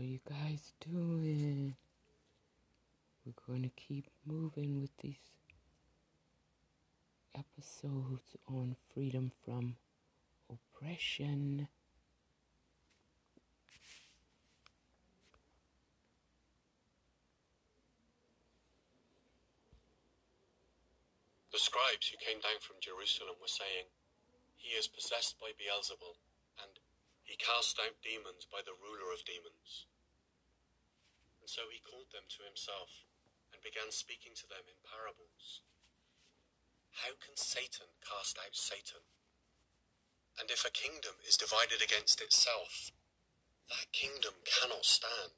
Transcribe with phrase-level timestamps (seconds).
[0.00, 1.76] How you guys doing?
[3.26, 5.20] We're going to keep moving with these
[7.34, 9.76] episodes on freedom from
[10.48, 11.68] oppression.
[21.52, 23.84] The scribes who came down from Jerusalem were saying,
[24.56, 26.16] He is possessed by Beelzebul,
[26.64, 26.80] and
[27.22, 29.84] he cast out demons by the ruler of demons.
[31.50, 33.02] So he called them to himself
[33.50, 35.66] and began speaking to them in parables.
[37.02, 39.02] How can Satan cast out Satan?
[40.38, 42.94] And if a kingdom is divided against itself,
[43.66, 45.34] that kingdom cannot stand.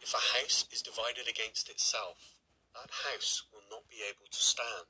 [0.00, 2.32] If a house is divided against itself,
[2.72, 4.88] that house will not be able to stand.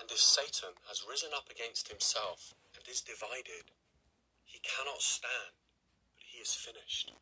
[0.00, 3.76] And if Satan has risen up against himself and is divided,
[4.48, 5.52] he cannot stand,
[6.16, 7.12] but he is finished.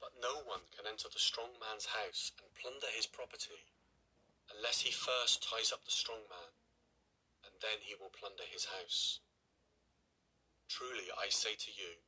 [0.00, 3.66] But no one can enter the strong man's house and plunder his property
[4.54, 6.52] unless he first ties up the strong man,
[7.44, 9.20] and then he will plunder his house.
[10.68, 12.00] Truly I say to you,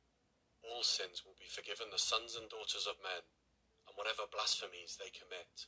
[0.61, 3.25] all sins will be forgiven the sons and daughters of men,
[3.87, 5.65] and whatever blasphemies they commit.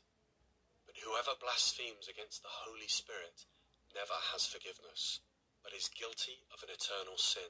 [0.85, 3.45] But whoever blasphemes against the Holy Spirit
[3.93, 5.21] never has forgiveness,
[5.63, 7.49] but is guilty of an eternal sin,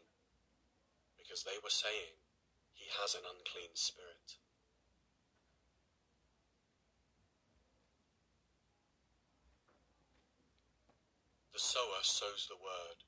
[1.18, 2.16] because they were saying,
[2.72, 4.40] He has an unclean spirit.
[11.64, 13.08] Sower sows the word,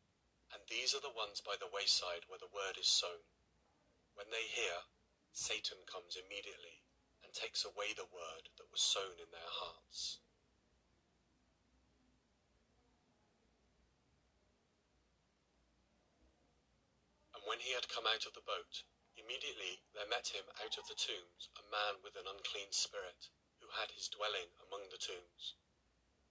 [0.56, 3.28] and these are the ones by the wayside where the word is sown.
[4.16, 4.88] When they hear,
[5.36, 6.80] Satan comes immediately
[7.20, 10.24] and takes away the word that was sown in their hearts.
[17.36, 18.88] And when he had come out of the boat,
[19.20, 23.28] immediately there met him out of the tombs a man with an unclean spirit,
[23.60, 25.60] who had his dwelling among the tombs.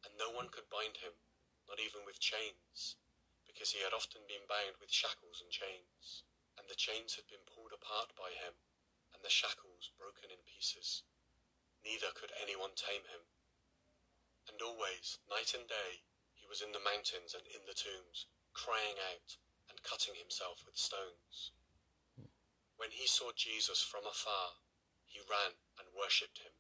[0.09, 1.13] And no one could bind him
[1.69, 2.97] not even with chains,
[3.47, 6.25] because he had often been bound with shackles and chains,
[6.59, 8.55] and the chains had been pulled apart by him,
[9.15, 11.03] and the shackles broken in pieces.
[11.85, 13.29] Neither could anyone tame him.
[14.49, 19.01] And always, night and day, he was in the mountains and in the tombs, crying
[19.13, 19.37] out
[19.69, 21.53] and cutting himself with stones.
[22.77, 24.61] When he saw Jesus from afar,
[25.07, 26.53] he ran and worshipped him.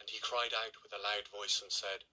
[0.00, 2.08] And he cried out with a loud voice and said,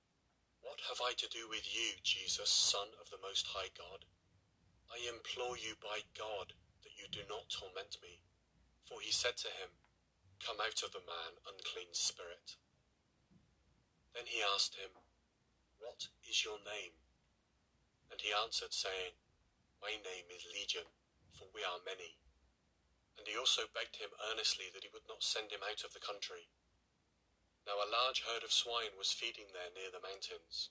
[0.61, 4.05] what have I to do with you, Jesus, Son of the Most High God?
[4.91, 6.53] I implore you by God
[6.83, 8.19] that you do not torment me.
[8.87, 9.69] For he said to him,
[10.41, 12.57] Come out of the man, unclean spirit.
[14.15, 14.89] Then he asked him,
[15.79, 16.95] What is your name?
[18.11, 19.13] And he answered, saying,
[19.81, 20.89] My name is Legion,
[21.37, 22.17] for we are many.
[23.17, 25.99] And he also begged him earnestly that he would not send him out of the
[25.99, 26.49] country.
[27.67, 30.69] Now a large herd of swine was feeding there near the mountains.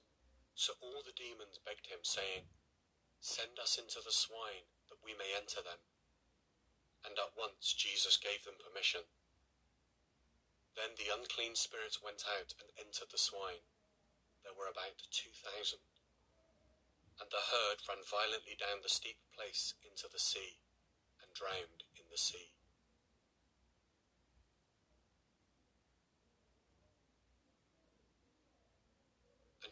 [0.54, 2.50] So all the demons begged him, saying,
[3.20, 5.78] Send us into the swine, that we may enter them.
[7.06, 9.06] And at once Jesus gave them permission.
[10.74, 13.62] Then the unclean spirits went out and entered the swine.
[14.42, 15.82] There were about two thousand.
[17.18, 20.58] And the herd ran violently down the steep place into the sea,
[21.22, 22.54] and drowned in the sea.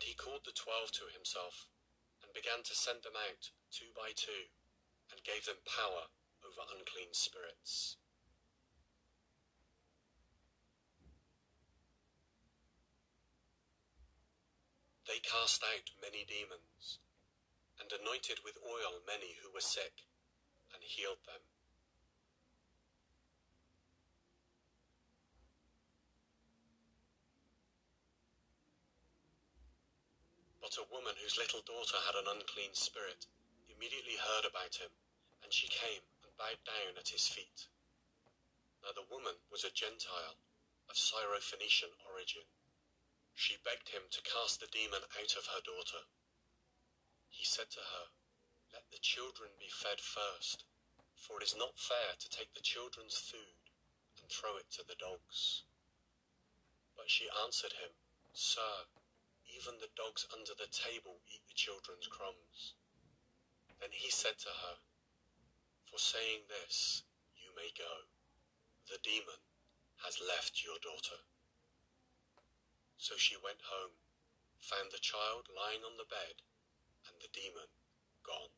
[0.06, 1.67] He called the twelve to himself,
[2.22, 4.47] and began to send them out two by two,
[5.11, 6.06] and gave them power
[6.47, 7.99] over unclean spirits.
[15.11, 17.03] They cast out many demons,
[17.83, 20.06] and anointed with oil many who were sick,
[20.71, 21.43] and healed them.
[30.77, 33.25] A woman whose little daughter had an unclean spirit
[33.67, 34.91] immediately heard about him,
[35.43, 37.67] and she came and bowed down at his feet.
[38.83, 40.37] Now the woman was a Gentile
[40.91, 42.45] of Syrophoenician origin.
[43.34, 46.05] She begged him to cast the demon out of her daughter.
[47.31, 48.09] He said to her,
[48.75, 50.65] Let the children be fed first,
[51.15, 53.72] for it is not fair to take the children's food
[54.21, 55.63] and throw it to the dogs.
[56.95, 57.97] But she answered him,
[58.34, 58.84] Sir,
[59.57, 62.77] even the dogs under the table eat the children's crumbs.
[63.81, 64.77] Then he said to her,
[65.89, 68.05] For saying this, you may go.
[68.93, 69.41] The demon
[70.05, 71.25] has left your daughter.
[73.01, 73.97] So she went home,
[74.61, 76.45] found the child lying on the bed,
[77.09, 77.69] and the demon
[78.25, 78.53] gone.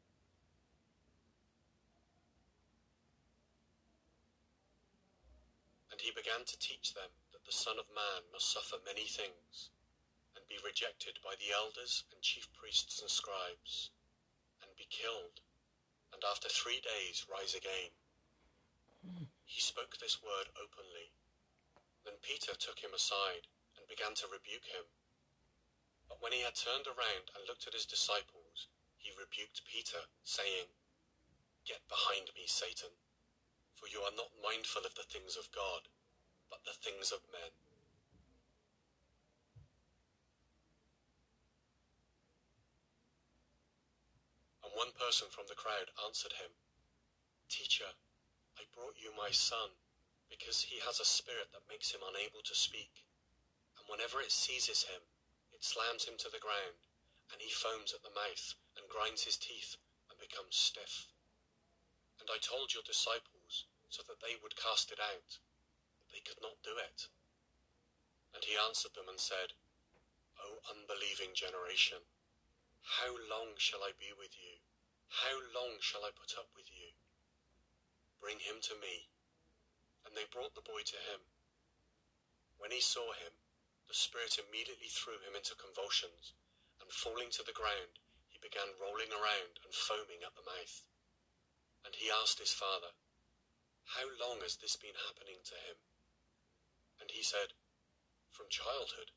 [5.91, 9.71] And he began to teach them that the Son of Man must suffer many things,
[10.49, 13.91] be rejected by the elders and chief priests and scribes,
[14.65, 15.45] and be killed,
[16.13, 17.93] and after three days rise again.
[19.45, 21.13] He spoke this word openly.
[22.05, 23.47] Then Peter took him aside
[23.77, 24.89] and began to rebuke him.
[26.09, 30.73] But when he had turned around and looked at his disciples, he rebuked Peter, saying,
[31.65, 32.97] Get behind me, Satan,
[33.77, 35.89] for you are not mindful of the things of God,
[36.49, 37.68] but the things of men.
[44.79, 46.55] One person from the crowd answered him,
[47.51, 47.99] Teacher,
[48.55, 49.75] I brought you my son,
[50.31, 53.03] because he has a spirit that makes him unable to speak.
[53.75, 55.03] And whenever it seizes him,
[55.51, 56.79] it slams him to the ground,
[57.35, 59.75] and he foams at the mouth, and grinds his teeth,
[60.07, 61.11] and becomes stiff.
[62.23, 65.43] And I told your disciples, so that they would cast it out,
[65.99, 67.11] but they could not do it.
[68.31, 69.59] And he answered them and said,
[70.39, 71.99] O unbelieving generation,
[73.03, 74.58] how long shall I be with you?
[75.09, 76.93] How long shall I put up with you?
[78.21, 79.09] Bring him to me.
[80.05, 81.21] And they brought the boy to him.
[82.59, 83.33] When he saw him,
[83.89, 86.35] the spirit immediately threw him into convulsions,
[86.81, 90.85] and falling to the ground, he began rolling around and foaming at the mouth.
[91.85, 92.93] And he asked his father,
[93.85, 95.77] How long has this been happening to him?
[97.01, 97.55] And he said,
[98.31, 99.13] From childhood.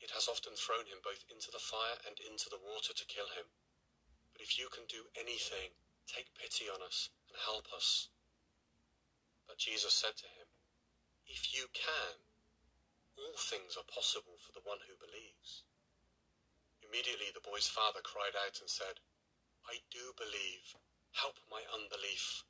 [0.00, 3.28] It has often thrown him both into the fire and into the water to kill
[3.28, 3.46] him.
[4.42, 5.70] If you can do anything,
[6.10, 8.10] take pity on us and help us.
[9.46, 10.50] But Jesus said to him,
[11.30, 12.18] If you can,
[13.14, 15.62] all things are possible for the one who believes.
[16.82, 18.98] Immediately the boy's father cried out and said,
[19.70, 20.74] I do believe.
[21.14, 22.42] Help my unbelief.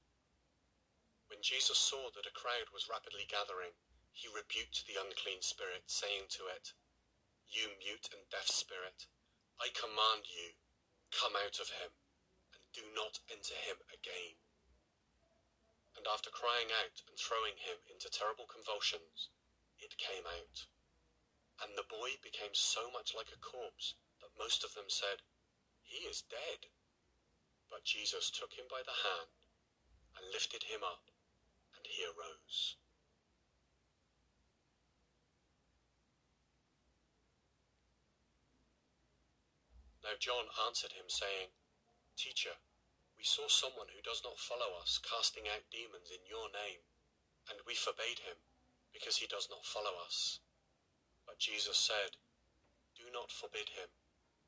[1.29, 3.77] When Jesus saw that a crowd was rapidly gathering,
[4.17, 6.73] he rebuked the unclean spirit, saying to it,
[7.53, 9.13] You mute and deaf spirit,
[9.61, 10.57] I command you,
[11.13, 11.93] come out of him,
[12.57, 14.37] and do not enter him again.
[15.97, 19.29] And after crying out and throwing him into terrible convulsions,
[19.79, 20.67] it came out.
[21.61, 25.23] And the boy became so much like a corpse that most of them said,
[25.83, 26.67] He is dead.
[27.71, 29.37] But Jesus took him by the hand
[30.17, 31.13] and lifted him up,
[31.77, 32.77] and he arose.
[40.03, 41.55] Now John answered him, saying,
[42.19, 42.59] Teacher,
[43.17, 46.83] we saw someone who does not follow us casting out demons in your name,
[47.49, 48.37] and we forbade him,
[48.93, 50.41] because he does not follow us.
[51.27, 52.19] But Jesus said,
[52.99, 53.89] Do not forbid him,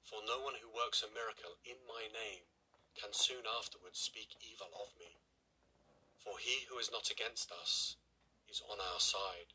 [0.02, 2.44] for no one who works a miracle in my name
[2.98, 5.18] can soon afterwards speak evil of me.
[6.18, 7.96] For he who is not against us
[8.48, 9.52] is on our side.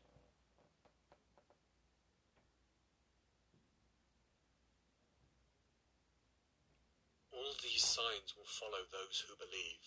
[7.32, 9.84] All these signs will follow those who believe.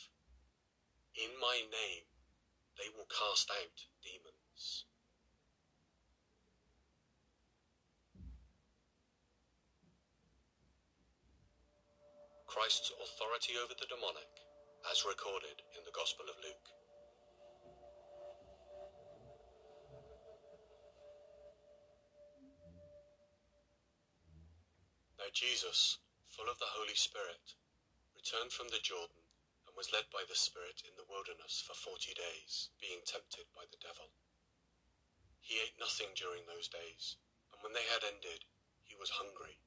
[1.18, 2.06] In my name
[2.78, 4.86] they will cast out demons.
[12.46, 14.30] Christ's authority over the demonic,
[14.92, 16.70] as recorded in the Gospel of Luke.
[25.18, 25.98] Now Jesus,
[26.30, 27.58] full of the Holy Spirit,
[28.24, 29.20] returned from the Jordan
[29.68, 33.68] and was led by the Spirit in the wilderness for forty days, being tempted by
[33.68, 34.16] the devil.
[35.44, 37.20] He ate nothing during those days,
[37.52, 38.48] and when they had ended,
[38.88, 39.60] he was hungry.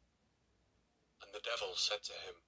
[1.21, 2.41] And the devil said to him,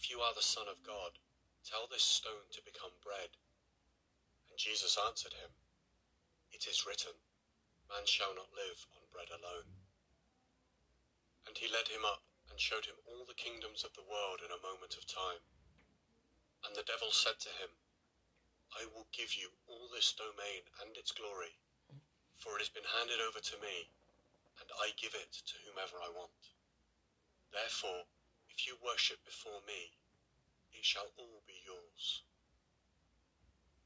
[0.00, 1.20] If you are the Son of God,
[1.60, 3.36] tell this stone to become bread.
[4.48, 5.52] And Jesus answered him,
[6.56, 7.12] It is written,
[7.92, 9.76] Man shall not live on bread alone.
[11.44, 12.24] And he led him up
[12.58, 15.38] and showed him all the kingdoms of the world in a moment of time.
[16.66, 17.70] And the devil said to him,
[18.74, 21.54] I will give you all this domain and its glory,
[22.34, 23.86] for it has been handed over to me,
[24.58, 26.50] and I give it to whomever I want.
[27.54, 28.10] Therefore,
[28.50, 29.94] if you worship before me,
[30.74, 32.26] it shall all be yours.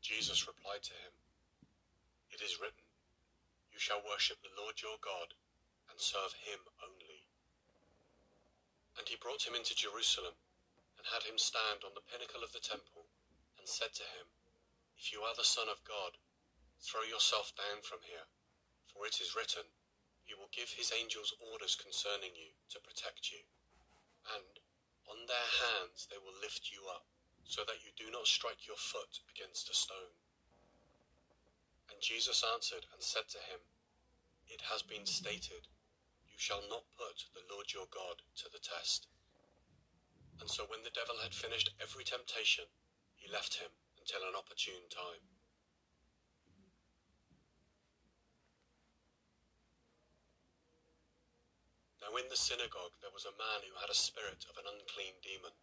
[0.00, 1.12] Jesus replied to him,
[2.32, 2.88] It is written,
[3.68, 5.36] You shall worship the Lord your God,
[5.92, 7.11] and serve him only.
[8.98, 10.36] And he brought him into Jerusalem,
[10.98, 13.08] and had him stand on the pinnacle of the temple,
[13.58, 14.28] and said to him,
[14.96, 16.18] If you are the Son of God,
[16.80, 18.26] throw yourself down from here,
[18.90, 19.64] for it is written,
[20.24, 23.46] He will give his angels orders concerning you to protect you,
[24.34, 24.60] and
[25.08, 27.06] on their hands they will lift you up,
[27.44, 30.14] so that you do not strike your foot against a stone.
[31.90, 33.60] And Jesus answered and said to him,
[34.48, 35.68] It has been stated,
[36.42, 39.06] shall not put the Lord your God to the test.
[40.42, 42.66] And so when the devil had finished every temptation,
[43.14, 45.22] he left him until an opportune time.
[52.02, 55.22] Now in the synagogue there was a man who had a spirit of an unclean
[55.22, 55.54] demon,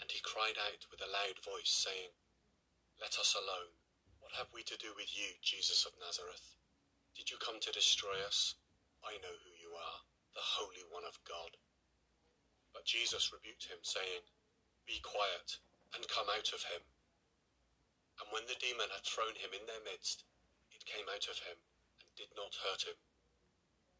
[0.00, 2.16] and he cried out with a loud voice, saying,
[2.96, 3.76] Let us alone.
[4.24, 6.56] What have we to do with you, Jesus of Nazareth?
[7.12, 8.56] Did you come to destroy us?
[9.04, 10.00] I know who you are,
[10.32, 11.52] the Holy One of God.
[12.72, 14.24] But Jesus rebuked him, saying,
[14.88, 15.60] Be quiet,
[15.92, 16.80] and come out of him.
[18.16, 20.24] And when the demon had thrown him in their midst,
[20.72, 21.60] it came out of him,
[22.00, 22.96] and did not hurt him.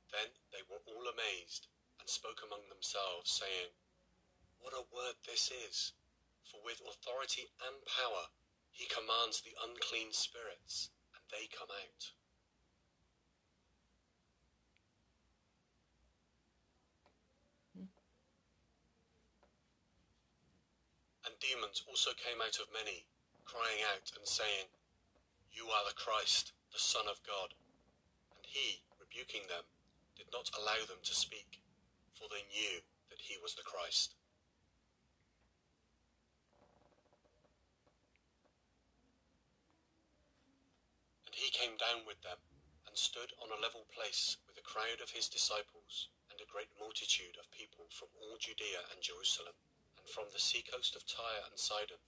[0.09, 1.69] Then they were all amazed,
[2.01, 3.69] and spoke among themselves, saying,
[4.65, 5.93] What a word this is!
[6.49, 8.33] For with authority and power
[8.73, 12.17] he commands the unclean spirits, and they come out.
[21.29, 23.05] And demons also came out of many,
[23.45, 24.73] crying out and saying,
[25.53, 27.53] You are the Christ, the Son of God.
[28.33, 29.69] And he, rebuking them,
[30.17, 31.61] did not allow them to speak,
[32.17, 32.81] for they knew
[33.13, 34.17] that he was the Christ.
[41.29, 42.41] And he came down with them,
[42.89, 46.73] and stood on a level place with a crowd of his disciples, and a great
[46.81, 49.53] multitude of people from all Judea and Jerusalem,
[50.09, 52.01] from the seacoast of Tyre and Sidon,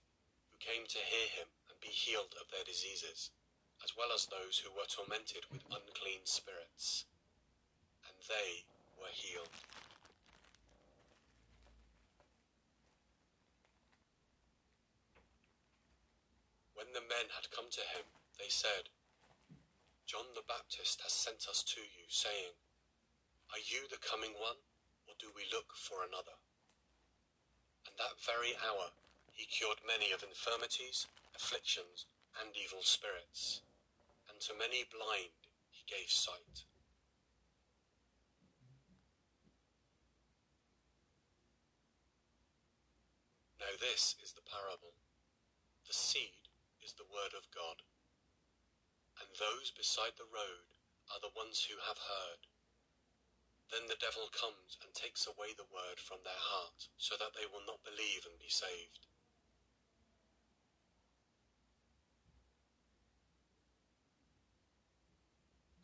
[0.50, 3.30] who came to hear him and be healed of their diseases,
[3.84, 7.04] as well as those who were tormented with unclean spirits
[8.08, 8.64] and they
[8.96, 9.52] were healed.
[16.72, 18.08] When the men had come to him,
[18.40, 18.88] they said,
[20.08, 22.56] John the Baptist has sent us to you, saying,
[23.52, 24.58] Are you the coming one,
[25.06, 26.39] or do we look for another?
[28.00, 28.88] That very hour
[29.36, 32.08] he cured many of infirmities, afflictions,
[32.40, 33.60] and evil spirits,
[34.24, 35.36] and to many blind
[35.68, 36.64] he gave sight.
[43.60, 44.96] Now this is the parable.
[45.86, 46.48] The seed
[46.80, 47.84] is the word of God.
[49.20, 50.72] And those beside the road
[51.12, 52.49] are the ones who have heard.
[53.70, 57.46] Then the devil comes and takes away the word from their heart, so that they
[57.46, 59.06] will not believe and be saved.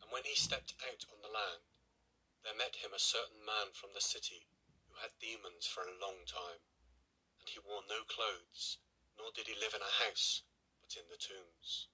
[0.03, 1.63] And when he stepped out on the land,
[2.43, 4.47] there met him a certain man from the city
[4.87, 6.63] who had demons for a long time
[7.47, 8.77] and he wore no clothes,
[9.15, 10.43] nor did he live in a house,
[10.83, 11.87] but in the tombs.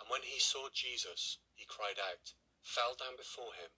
[0.00, 2.32] And when he saw Jesus, he cried out,
[2.62, 3.68] fell down before him,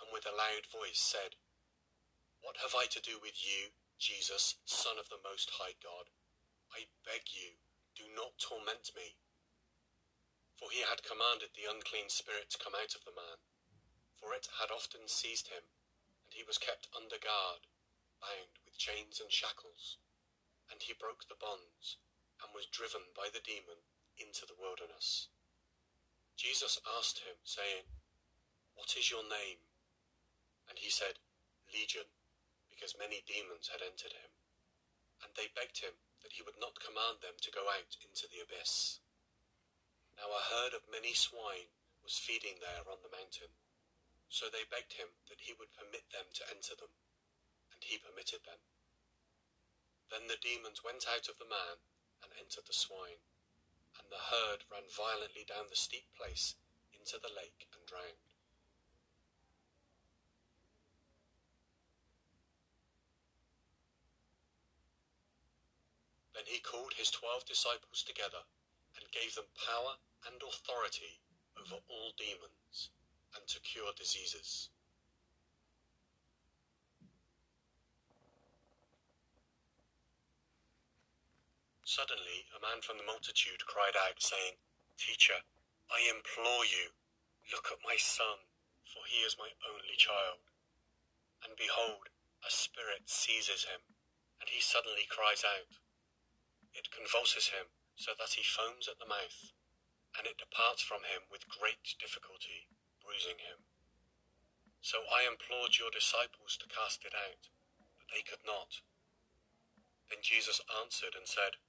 [0.00, 1.36] and with a loud voice said,
[2.40, 6.10] What have I to do with you, Jesus, Son of the Most High God?
[6.72, 7.60] I beg you,
[7.94, 9.20] do not torment me.
[10.56, 13.40] For he had commanded the unclean spirit to come out of the man,
[14.16, 15.64] for it had often seized him,
[16.24, 17.68] and he was kept under guard,
[18.20, 19.96] bound with chains and shackles
[20.70, 21.98] and he broke the bonds
[22.40, 23.82] and was driven by the demon
[24.16, 25.28] into the wilderness.
[26.38, 27.84] Jesus asked him, saying,
[28.78, 29.60] What is your name?
[30.70, 31.18] And he said,
[31.74, 32.06] Legion,
[32.70, 34.30] because many demons had entered him.
[35.20, 38.40] And they begged him that he would not command them to go out into the
[38.40, 39.02] abyss.
[40.16, 43.52] Now a herd of many swine was feeding there on the mountain.
[44.30, 46.94] So they begged him that he would permit them to enter them,
[47.74, 48.62] and he permitted them.
[50.06, 51.82] Then the demons went out of the man
[52.22, 53.26] and entered the swine,
[53.98, 56.54] and the herd ran violently down the steep place
[56.94, 58.29] into the lake and drowned.
[66.40, 68.48] Then he called his twelve disciples together
[68.96, 71.20] and gave them power and authority
[71.52, 72.88] over all demons
[73.36, 74.72] and to cure diseases.
[81.84, 84.56] Suddenly a man from the multitude cried out, saying,
[84.96, 85.44] Teacher,
[85.92, 86.96] I implore you,
[87.52, 88.48] look at my son,
[88.88, 90.40] for he is my only child.
[91.44, 92.08] And behold,
[92.40, 93.84] a spirit seizes him,
[94.40, 95.68] and he suddenly cries out.
[96.74, 99.52] It convulses him so that he foams at the mouth,
[100.16, 102.70] and it departs from him with great difficulty,
[103.02, 103.66] bruising him.
[104.80, 107.52] So I implored your disciples to cast it out,
[108.00, 108.80] but they could not.
[110.08, 111.60] Then Jesus answered and said,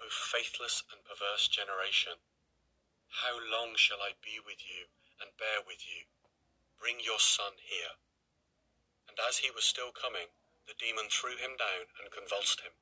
[0.00, 2.22] O faithless and perverse generation,
[3.22, 4.88] How long shall I be with you
[5.20, 6.06] and bear with you?
[6.78, 7.98] Bring your son here.
[9.06, 10.32] And as he was still coming,
[10.66, 12.72] the demon threw him down and convulsed him.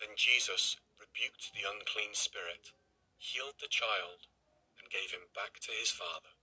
[0.00, 2.74] Then Jesus rebuked the unclean spirit,
[3.18, 4.26] healed the child,
[4.78, 6.33] and gave him back to his father.